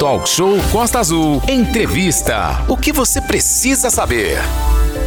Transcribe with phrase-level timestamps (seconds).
[0.00, 1.42] Talk Show Costa Azul.
[1.46, 2.64] Entrevista.
[2.66, 4.38] O que você precisa saber?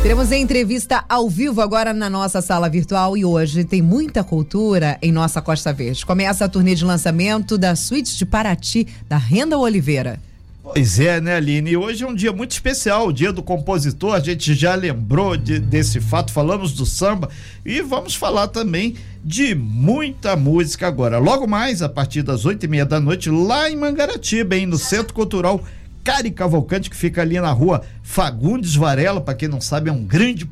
[0.03, 4.99] Teremos a entrevista ao vivo agora na nossa sala virtual e hoje tem muita cultura
[5.01, 6.05] em nossa Costa Verde.
[6.05, 10.19] Começa a turnê de lançamento da Suíte de Paraty, da Renda Oliveira.
[10.63, 11.71] Pois é, né, Aline?
[11.71, 14.15] E hoje é um dia muito especial, o dia do compositor.
[14.15, 17.29] A gente já lembrou de, desse fato, falamos do samba
[17.65, 21.19] e vamos falar também de muita música agora.
[21.19, 24.77] Logo mais, a partir das oito e meia da noite, lá em Mangaratiba, hein, no
[24.77, 25.61] Centro Cultural
[26.01, 30.05] Cari Cavalcante, que fica ali na rua Fagundes Varela, para quem não sabe, é um
[30.05, 30.49] grande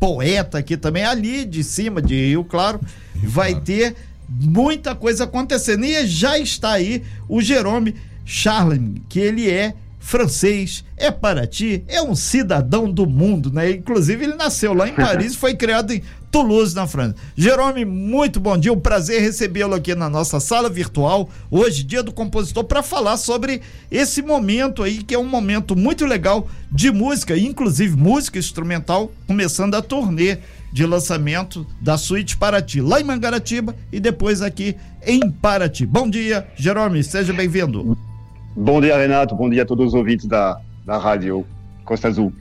[0.00, 2.80] poeta aqui também, ali de cima de Rio Claro,
[3.14, 3.94] vai ter
[4.28, 5.84] muita coisa acontecendo.
[5.84, 7.94] E já está aí o Jerome
[8.32, 13.70] Charlemagne, que ele é francês, é Paraty, é um cidadão do mundo, né?
[13.70, 17.14] Inclusive ele nasceu lá em Paris e foi criado em Toulouse, na França.
[17.36, 22.10] Jerome, muito bom dia, um prazer recebê-lo aqui na nossa sala virtual, hoje, dia do
[22.10, 27.36] compositor, para falar sobre esse momento aí, que é um momento muito legal de música,
[27.36, 30.38] inclusive música instrumental, começando a turnê
[30.72, 34.74] de lançamento da Suíte Paraty, lá em Mangaratiba e depois aqui
[35.06, 35.84] em Paraty.
[35.84, 38.11] Bom dia, Jerome, seja bem-vindo.
[38.54, 39.34] Bom dia, Renato.
[39.34, 41.46] Bom dia a todos os ouvintes da, da Rádio
[41.84, 42.32] Costa Azul.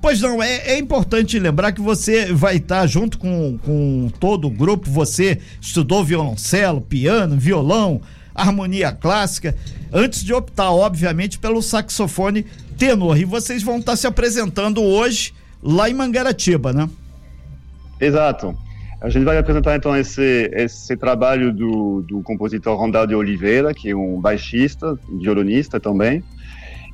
[0.00, 4.50] Pois não, é, é importante lembrar que você vai estar junto com, com todo o
[4.50, 4.88] grupo.
[4.88, 8.00] Você estudou violoncelo, piano, violão,
[8.34, 9.56] harmonia clássica,
[9.92, 12.46] antes de optar, obviamente, pelo saxofone
[12.78, 13.18] tenor.
[13.18, 16.88] E vocês vão estar se apresentando hoje lá em Mangaratiba, né?
[18.00, 18.56] Exato.
[19.00, 23.90] A gente vai apresentar então esse, esse trabalho do, do compositor Rondal de Oliveira, que
[23.90, 26.24] é um baixista, violonista também,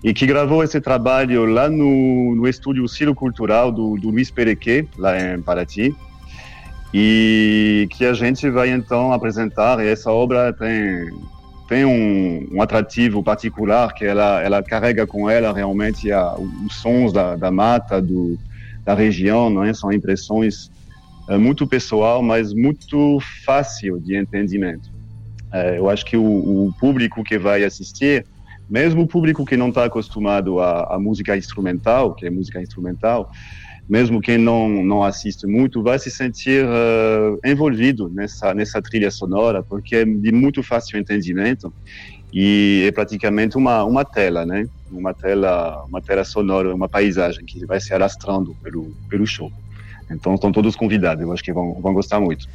[0.03, 4.89] e que gravou esse trabalho lá no, no estúdio Ciro Cultural do, do Luiz Perequet,
[4.99, 5.95] lá em Paraty,
[6.93, 9.79] e que a gente vai então apresentar.
[9.81, 11.09] E essa obra tem
[11.69, 17.13] tem um, um atrativo particular que ela ela carrega com ela realmente a, os sons
[17.13, 18.37] da, da mata do
[18.85, 19.73] da região, não é?
[19.73, 20.69] São impressões
[21.39, 24.91] muito pessoal, mas muito fácil de entendimento.
[25.53, 28.25] É, eu acho que o, público que vai assistir,
[28.69, 33.31] mesmo o público que não está acostumado à, música instrumental, que é música instrumental,
[33.89, 39.63] mesmo quem não não assiste muito, vai se sentir uh, envolvido nessa nessa trilha sonora,
[39.63, 41.73] porque é de muito fácil entendimento
[42.33, 44.67] e é praticamente uma uma tela, né?
[44.91, 49.51] Uma tela uma tela sonora, uma paisagem que vai se arrastando pelo pelo show.
[50.13, 52.47] Então estão todos convidados, eu acho que vão, vão gostar muito.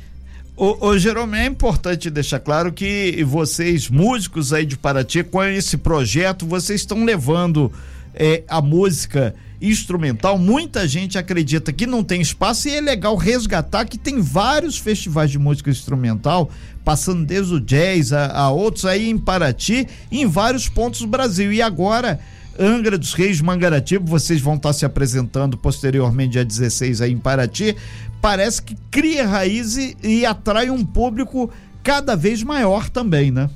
[0.56, 5.78] O, o Jerome, é importante deixar claro que vocês, músicos aí de Paraty, com esse
[5.78, 7.72] projeto, vocês estão levando
[8.16, 10.38] é, a música instrumental.
[10.38, 15.30] Muita gente acredita que não tem espaço e é legal resgatar que tem vários festivais
[15.30, 16.50] de música instrumental,
[16.84, 21.54] passando desde o jazz a, a outros aí em Paraty, em vários pontos do Brasil.
[21.54, 22.20] E agora
[22.60, 27.76] Angra dos Reis, Mangaratiba, vocês vão estar se apresentando posteriormente dia 16 aí em Paraty.
[28.22, 31.52] Parece que cria raiz e, e atrai um público
[31.84, 33.50] cada vez maior também, né?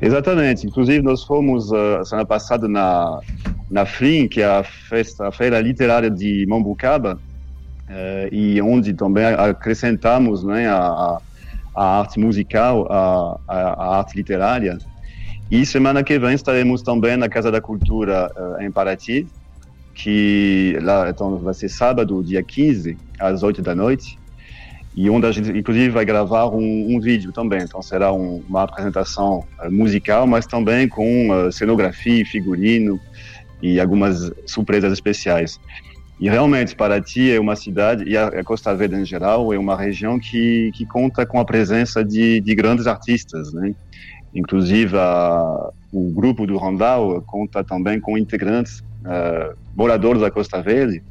[0.00, 0.66] Exatamente.
[0.66, 3.20] Inclusive, nós fomos uh, semana passada na,
[3.70, 7.18] na FLIM, que é a, festa, a Feira Literária de Mambucaba,
[7.88, 11.18] uh, e onde também acrescentamos né, a,
[11.74, 14.78] a arte musical, a, a, arte literária.
[15.50, 19.26] E semana que vem estaremos também na Casa da Cultura uh, em Paraty,
[19.92, 24.16] que lá então vai ser sábado, dia 15, às 8 da noite,
[24.94, 27.62] e onde a gente inclusive vai gravar um, um vídeo também.
[27.62, 33.00] Então será um, uma apresentação uh, musical, mas também com uh, cenografia, figurino
[33.60, 35.58] e algumas surpresas especiais.
[36.20, 40.20] E realmente Paraty é uma cidade e a Costa Verde em geral é uma região
[40.20, 43.74] que que conta com a presença de, de grandes artistas, né?
[44.34, 51.02] Inclusive, a, o grupo do Rondal conta também com integrantes uh, moradores da Costa Verde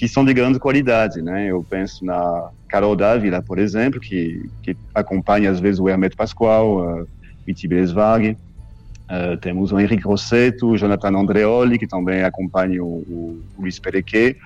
[0.00, 1.48] que são de grande qualidade, né?
[1.50, 7.02] Eu penso na Carol Dávila, por exemplo, que, que acompanha às vezes o Hermeto Pascoal,
[7.02, 7.08] uh,
[7.46, 8.30] Itibes Varg.
[8.30, 14.38] Uh, temos o Henrique Rossetto, o Jonathan Andreoli, que também acompanha o, o Luiz Perequet,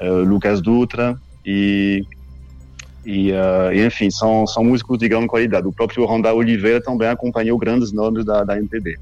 [0.00, 1.16] uh, Lucas Dutra
[1.46, 2.04] e
[3.04, 5.66] e, uh, e, enfim, são, são músicos de grande qualidade.
[5.66, 8.98] O próprio Ronda Oliveira também acompanhou grandes nomes da, da MPB.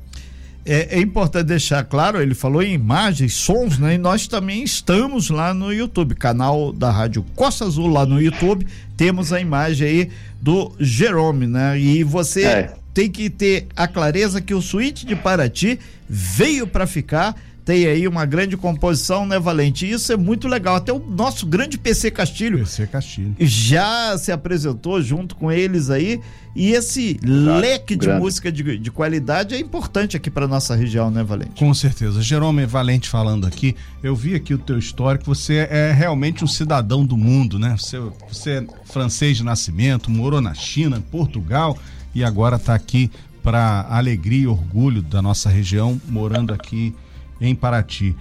[0.64, 3.94] É, é, importante deixar claro, ele falou em imagens, sons, né?
[3.94, 8.66] E nós também estamos lá no YouTube, canal da Rádio Costa Azul lá no YouTube,
[8.94, 10.10] temos a imagem aí
[10.40, 11.78] do Jerome, né?
[11.78, 12.74] E você é.
[12.92, 18.08] tem que ter a clareza que o Suíte de Paraty veio para ficar tem aí
[18.08, 19.88] uma grande composição, né, Valente?
[19.88, 20.76] Isso é muito legal.
[20.76, 22.58] Até o nosso grande PC Castilho.
[22.58, 23.34] PC Castilho.
[23.38, 26.20] Já se apresentou junto com eles aí.
[26.54, 28.22] E esse Exato, leque de grande.
[28.22, 31.52] música de, de qualidade é importante aqui para nossa região, né, Valente?
[31.58, 32.20] Com certeza.
[32.20, 37.04] Jerome Valente falando aqui, eu vi aqui o teu histórico, você é realmente um cidadão
[37.04, 37.76] do mundo, né?
[37.78, 41.78] Você, você é francês de nascimento, morou na China, Portugal
[42.12, 43.10] e agora está aqui
[43.42, 46.94] para alegria e orgulho da nossa região, morando aqui
[47.40, 48.14] em Paraty.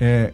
[0.00, 0.32] É,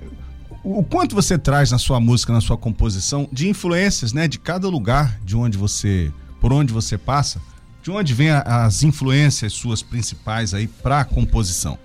[0.62, 4.68] o quanto você traz na sua música, na sua composição, de influências, né, de cada
[4.68, 6.10] lugar de onde você,
[6.40, 7.40] por onde você passa,
[7.82, 11.78] de onde vêm as influências suas principais aí para a composição?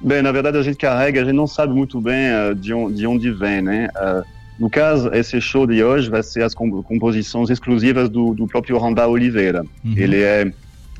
[0.00, 2.96] Bem, na verdade a gente carrega, a gente não sabe muito bem uh, de, onde,
[2.96, 3.88] de onde vem, né?
[3.96, 4.24] Uh,
[4.58, 9.10] no caso, esse show de hoje vai ser as composições exclusivas do, do próprio Randall
[9.10, 9.64] Oliveira.
[9.84, 9.94] Uhum.
[9.96, 10.52] Ele é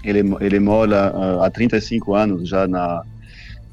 [0.02, 3.04] ele, ele mora uh, há 35 anos já na,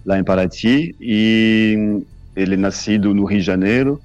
[0.10, 2.02] lá em Paraty e
[2.36, 4.02] ele é nascido no Rio de Janeiro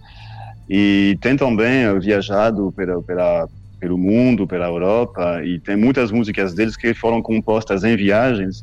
[0.69, 3.49] e tem também viajado pela, pela,
[3.81, 8.63] pelo mundo, pela Europa e tem muitas músicas deles que foram compostas em viagens,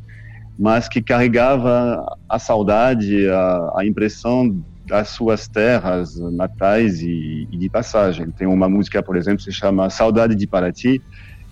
[0.57, 7.69] mas que carregava a saudade, a, a impressão das suas terras natais e, e, de
[7.69, 8.29] passagem.
[8.29, 11.01] Tem uma música, por exemplo, que se chama Saudade de Paraty,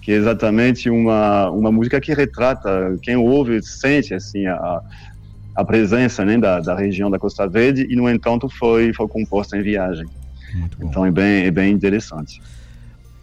[0.03, 4.81] que é exatamente uma uma música que retrata quem ouve sente assim a,
[5.55, 9.57] a presença né, da, da região da Costa Verde e no entanto foi foi composta
[9.57, 10.05] em viagem.
[10.81, 12.41] Então é bem é bem interessante.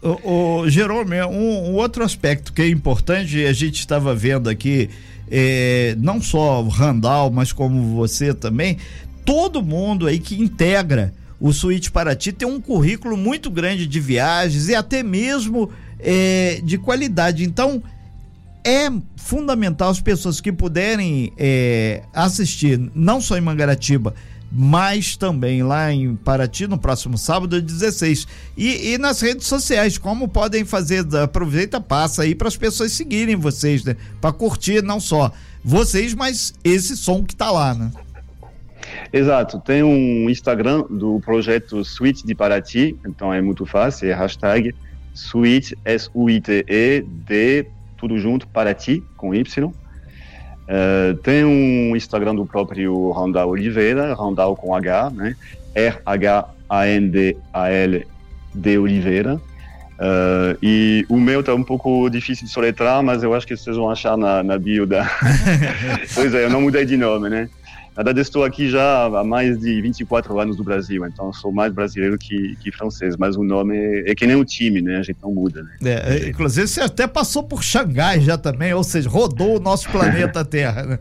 [0.02, 4.88] O, o Jerome, um, um, outro aspecto que é importante, a gente estava vendo aqui,
[5.28, 8.76] é, não só o Randall, mas como você também,
[9.24, 14.68] todo mundo aí que integra o Suíte Paraty tem um currículo muito grande de viagens
[14.68, 17.44] e até mesmo é, de qualidade.
[17.44, 17.82] Então,
[18.66, 24.12] é fundamental as pessoas que puderem é, assistir, não só em Mangaratiba,
[24.50, 28.26] mas também lá em Paraty no próximo sábado, 16.
[28.56, 31.06] E, e nas redes sociais, como podem fazer?
[31.16, 33.96] Aproveita, passa aí para as pessoas seguirem vocês, né?
[34.20, 35.30] Para curtir não só
[35.62, 37.92] vocês, mas esse som que tá lá, né?
[39.12, 44.74] Exato, tem um Instagram do projeto Suite de Paraty, então é muito fácil, é hashtag
[45.14, 49.66] Suite, S-U-I-T-E, D, tudo junto, Paraty, com Y.
[49.68, 55.36] Uh, tem um Instagram do próprio Randall Oliveira, Randall com H, né?
[55.74, 56.48] R-H-A-N-D-A-L-D
[58.78, 59.40] Oliveira.
[59.96, 63.76] Uh, e o meu tá um pouco difícil de soletrar, mas eu acho que vocês
[63.76, 65.08] vão achar na, na bio da.
[66.14, 67.48] pois é, eu não mudei de nome, né?
[67.96, 71.72] Na verdade, estou aqui já há mais de 24 anos no Brasil, então sou mais
[71.72, 74.98] brasileiro que, que francês, mas o nome é, é que nem o time, né?
[74.98, 75.70] A gente não muda, né?
[75.82, 79.88] É, é inclusive, você até passou por Xangai já também, ou seja, rodou o nosso
[79.88, 80.98] planeta Terra, né?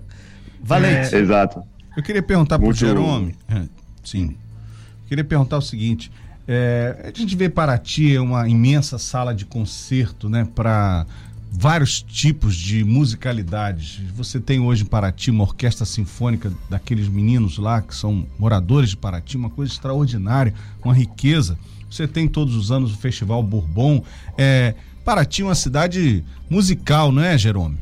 [0.63, 1.13] Valente.
[1.13, 1.61] É, exato.
[1.97, 3.63] Eu queria perguntar para o Jerome, é,
[4.01, 4.37] sim,
[5.03, 6.09] eu queria perguntar o seguinte,
[6.47, 11.05] é, a gente vê Paraty uma imensa sala de concerto, né, para
[11.57, 14.01] vários tipos de musicalidades.
[14.13, 18.97] Você tem hoje em Paraty uma orquestra sinfônica daqueles meninos lá que são moradores de
[18.97, 20.53] Paraty, uma coisa extraordinária,
[20.83, 21.57] uma riqueza.
[21.89, 24.03] Você tem todos os anos o Festival Bourbon.
[24.37, 27.77] É, Paraty é uma cidade musical, não é, Jerome?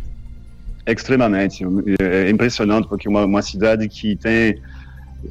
[0.86, 1.64] Extremamente.
[2.00, 4.62] É impressionante porque uma, uma cidade que tem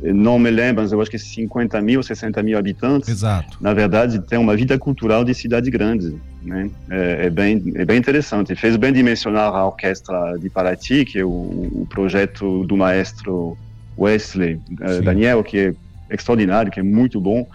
[0.02, 3.10] não me lembro, mas eu acho que 50 mil, 60 mil habitantes.
[3.10, 3.58] Exato.
[3.60, 6.18] Na verdade, tem uma vida cultural de cidade grande.
[6.44, 6.70] Né?
[6.90, 8.54] É, é, bem, é bem interessante.
[8.54, 13.56] Fez bem de mencionar a Orquestra de Paraty, que é o, o projeto do maestro
[13.96, 15.74] Wesley uh, Daniel, que é
[16.10, 17.46] extraordinário, que é muito bom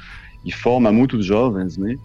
[0.45, 1.95] e forma muitos jovens, né?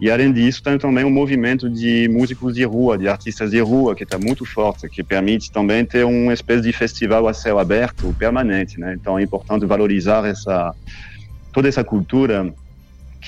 [0.00, 3.94] E além disso, tem também um movimento de músicos de rua, de artistas de rua,
[3.94, 8.12] que está muito forte, que permite também ter uma espécie de festival a céu aberto
[8.18, 8.94] permanente, né?
[8.94, 10.74] Então é importante valorizar essa
[11.52, 12.52] toda essa cultura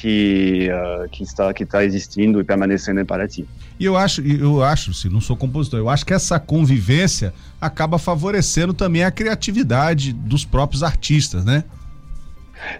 [0.00, 3.46] que uh, que está que está existindo e permanecendo em Paraty.
[3.78, 7.98] E eu acho, eu acho, se não sou compositor, eu acho que essa convivência acaba
[7.98, 11.64] favorecendo também a criatividade dos próprios artistas, né?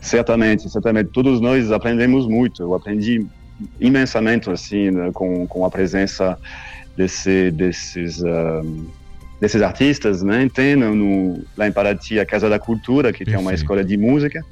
[0.01, 1.11] Certamente, certamente.
[1.11, 2.63] Todos nós aprendemos muito.
[2.63, 3.27] Eu aprendi
[3.81, 6.39] imensamente assim né, com, com a presença
[6.97, 8.87] desse, desses um,
[9.41, 10.49] desses artistas, né?
[10.53, 13.37] Tem no, lá em Paraty a Casa da Cultura, que Perfeito.
[13.37, 14.45] tem uma escola de música,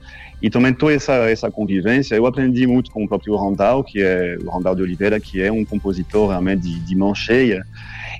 [0.43, 2.14] e também toda essa, essa convivência.
[2.14, 5.50] Eu aprendi muito com o próprio Randall, que é o Randall de Oliveira, que é
[5.50, 7.64] um compositor realmente de, de mão cheia,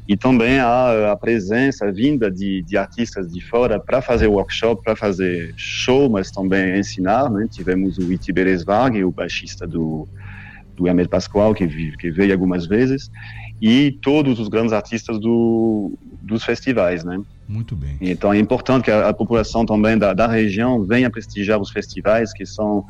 [0.09, 4.83] e também a, a presença, a vinda de, de artistas de fora para fazer workshop,
[4.83, 7.31] para fazer show, mas também ensinar.
[7.31, 7.47] Né?
[7.51, 10.09] Tivemos o Iti Beresvag, o baixista do
[10.75, 11.67] do Hermes Pascoal, que,
[11.97, 13.11] que veio algumas vezes,
[13.61, 15.93] e todos os grandes artistas do,
[16.23, 17.21] dos festivais, né?
[17.49, 17.97] Muito bem.
[18.01, 22.33] Então é importante que a, a população também da, da região venha prestigiar os festivais,
[22.33, 22.85] que são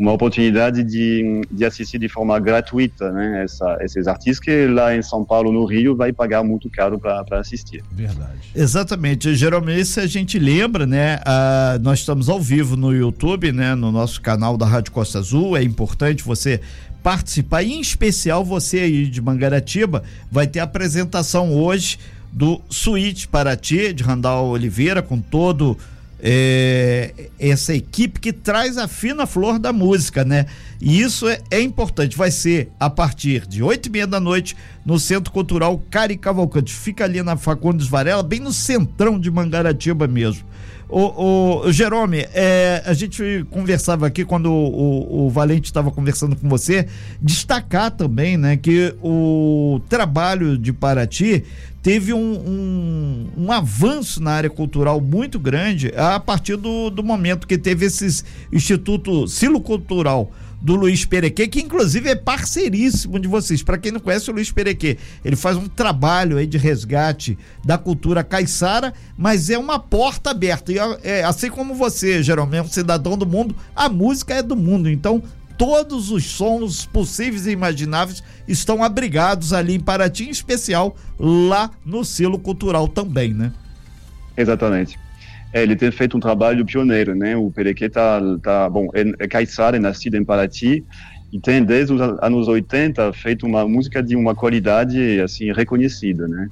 [0.00, 5.02] uma oportunidade de, de assistir de forma gratuita né, essa, esses artistas que lá em
[5.02, 7.84] São Paulo, no Rio, vai pagar muito caro para assistir.
[7.92, 8.38] Verdade.
[8.54, 9.34] Exatamente.
[9.34, 13.92] Geralmente, se a gente lembra, né, uh, nós estamos ao vivo no YouTube, né, no
[13.92, 15.54] nosso canal da Rádio Costa Azul.
[15.54, 16.62] É importante você
[17.02, 21.98] participar, e em especial você aí de Mangaratiba, vai ter apresentação hoje
[22.32, 25.76] do Suíte Paraty, de Randall Oliveira, com todo
[26.22, 30.46] é, essa equipe que traz a fina flor da música, né?
[30.80, 32.16] E isso é, é importante.
[32.16, 36.72] Vai ser a partir de oito e meia da noite no Centro Cultural Cari Cavalcante.
[36.72, 40.44] Fica ali na Facondes Varela, bem no centrão de Mangaratiba mesmo.
[40.90, 46.48] O, o Jerome, é, a gente conversava aqui quando o, o Valente estava conversando com
[46.48, 46.88] você,
[47.22, 51.44] destacar também, né, que o trabalho de Paraty
[51.80, 57.46] teve um, um, um, avanço na área cultural muito grande a partir do, do momento
[57.46, 60.30] que teve esse Instituto Silo Cultural
[60.60, 63.62] do Luiz Perequê, que inclusive é parceiríssimo de vocês.
[63.62, 67.78] Para quem não conhece o Luiz Perequê, ele faz um trabalho aí de resgate da
[67.78, 70.72] cultura caiçara, mas é uma porta aberta.
[70.72, 74.54] E é, assim como você, geralmente, é um cidadão do mundo, a música é do
[74.54, 74.90] mundo.
[74.90, 75.22] Então,
[75.56, 82.04] todos os sons possíveis e imagináveis estão abrigados ali em Paraty, em especial lá no
[82.04, 83.52] selo cultural também, né?
[84.36, 84.98] Exatamente.
[85.52, 87.36] É, ele tem feito um trabalho pioneiro, né?
[87.36, 90.84] O Perequê tá, tá bom, é, é caiçara, é nascido em Paraty
[91.32, 96.48] e tem desde os anos 80 feito uma música de uma qualidade assim reconhecida, né?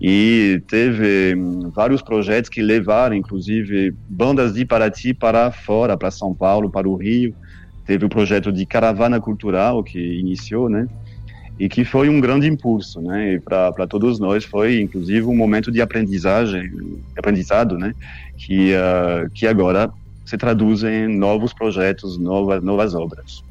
[0.00, 6.32] E teve hum, vários projetos que levaram, inclusive, bandas de Paraty para fora, para São
[6.34, 7.34] Paulo, para o Rio
[7.88, 10.86] teve o projeto de caravana cultural que iniciou, né?
[11.58, 13.34] E que foi um grande impulso, né?
[13.34, 16.70] E para todos nós foi, inclusive, um momento de aprendizagem,
[17.16, 17.94] aprendizado, né?
[18.36, 19.90] Que uh, que agora
[20.24, 23.42] se traduz em novos projetos, novas novas obras.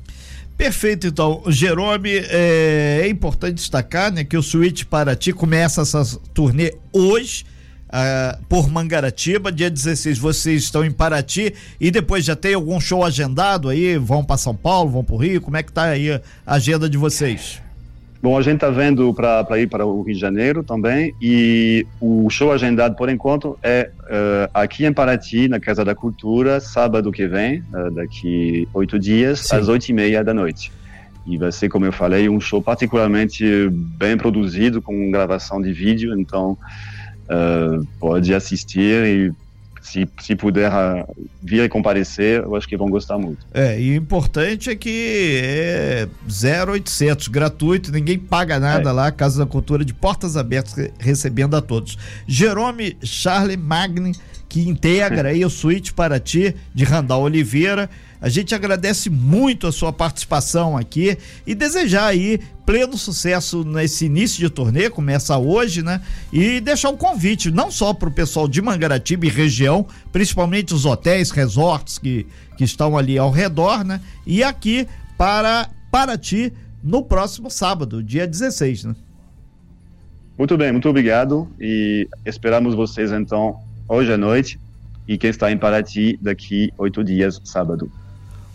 [0.58, 1.44] Perfeito, então.
[1.48, 7.46] Jerome, é, é importante destacar né, que o Suíte Paraty começa essa turnê hoje
[7.88, 9.52] uh, por Mangaratiba.
[9.52, 13.98] Dia 16 vocês estão em Paraty e depois já tem algum show agendado aí?
[13.98, 15.42] Vão para São Paulo, vão para o Rio?
[15.42, 17.62] Como é que tá aí a agenda de vocês?
[18.21, 22.27] Bom, a gente está vendo para ir para o Rio de Janeiro também e o
[22.29, 27.27] show agendado por enquanto é uh, aqui em Paraty, na Casa da Cultura, sábado que
[27.27, 29.57] vem, uh, daqui oito dias, Sim.
[29.57, 30.71] às oito e meia da noite.
[31.27, 36.19] E vai ser, como eu falei, um show particularmente bem produzido, com gravação de vídeo,
[36.19, 36.57] então
[37.29, 39.33] uh, pode assistir e
[39.88, 43.46] se, se puder uh, vir e comparecer, eu acho que vão gostar muito.
[43.53, 48.94] É, e o importante é que é 0800, gratuito, ninguém paga nada é.
[48.94, 51.98] lá, Casa da Cultura de portas abertas, recebendo a todos.
[52.27, 54.12] Jerome Charlie Magni,
[54.50, 57.89] que integra aí o Suíte para ti, de Randall Oliveira.
[58.19, 64.39] A gente agradece muito a sua participação aqui e desejar aí pleno sucesso nesse início
[64.39, 66.01] de torneio, começa hoje, né?
[66.33, 70.86] E deixar um convite, não só para o pessoal de Mangaratiba e região, principalmente os
[70.86, 72.25] hotéis, resorts que,
[72.57, 74.01] que estão ali ao redor, né?
[74.25, 76.51] E aqui para Paraty
[76.83, 78.95] no próximo sábado, dia 16, né?
[80.38, 84.59] Muito bem, muito obrigado e esperamos vocês então hoje à noite
[85.07, 87.89] e quem está em Paraty daqui oito dias, sábado.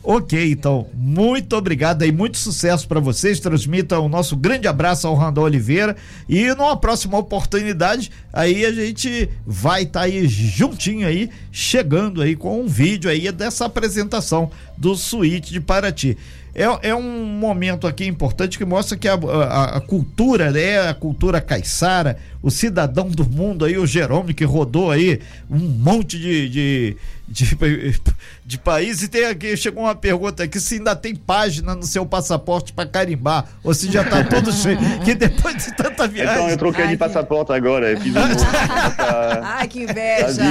[0.05, 3.39] Ok, então, muito obrigado e muito sucesso para vocês.
[3.39, 5.97] Transmita o nosso grande abraço ao Randall Oliveira
[6.29, 12.35] e numa próxima oportunidade, aí a gente vai estar tá aí juntinho aí, chegando aí
[12.35, 16.19] com um vídeo aí dessa apresentação do Suíte de Paraty.
[16.55, 20.95] É, é um momento aqui importante que mostra que a, a, a cultura, né, a
[20.95, 26.49] cultura caiçara, o cidadão do mundo aí, o Jerome, que rodou aí um monte de,
[26.49, 26.97] de,
[27.29, 27.57] de,
[28.45, 29.03] de país.
[29.03, 32.89] E tem aqui, chegou uma pergunta aqui: se ainda tem página no seu passaporte para
[32.89, 34.79] carimbar, ou se já tá todo cheio.
[35.05, 36.35] Que depois de tanta viagem.
[36.35, 37.93] Então, eu troquei Ai, de passaporte agora.
[37.93, 38.19] Eu fiz um
[39.43, 40.43] Ai, que inveja.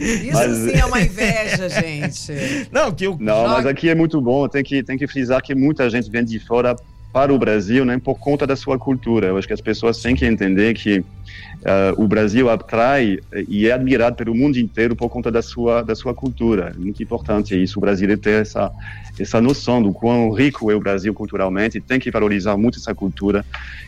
[0.00, 0.56] Isso mas...
[0.56, 2.68] sim é uma inveja, gente.
[2.72, 3.16] Não, que eu...
[3.20, 4.48] Não, mas aqui é muito bom.
[4.48, 6.76] Tem que, tem que frisar que muita gente vem de fora
[7.12, 9.28] para o Brasil, né, por conta da sua cultura.
[9.28, 11.04] Eu acho que as pessoas têm que entender que uh,
[11.96, 16.12] o Brasil atrai e é admirado pelo mundo inteiro por conta da sua da sua
[16.12, 16.74] cultura.
[16.76, 17.78] É muito importante isso.
[17.78, 18.70] O Brasil ter essa
[19.18, 21.80] essa noção do quão rico é o Brasil culturalmente.
[21.80, 23.44] Tem que valorizar muito essa cultura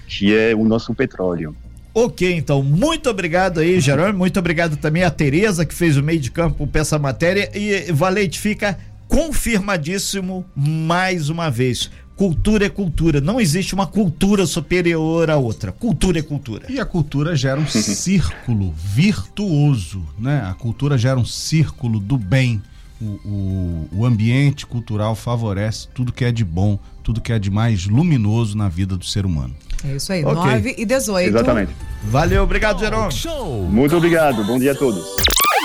[0.07, 1.55] que é o nosso petróleo.
[1.95, 4.19] Ok, então, muito obrigado aí, Jerônimo.
[4.19, 7.51] Muito obrigado também a Tereza, que fez o meio de campo para essa matéria.
[7.53, 13.21] E Valente, fica confirmadíssimo mais uma vez Cultura é cultura.
[13.21, 15.71] Não existe uma cultura superior à outra.
[15.71, 16.67] Cultura é cultura.
[16.69, 20.45] E a cultura gera um círculo virtuoso, né?
[20.45, 22.61] A cultura gera um círculo do bem.
[23.01, 27.49] O, o, o, ambiente cultural favorece tudo que é de bom, tudo que é de
[27.49, 29.55] mais luminoso na vida do ser humano.
[29.85, 30.35] É isso aí, okay.
[30.35, 31.29] 9 e 18.
[31.29, 31.73] Exatamente.
[32.03, 33.15] Valeu, obrigado, Jerome.
[33.71, 35.38] Muito obrigado, bom dia a todos.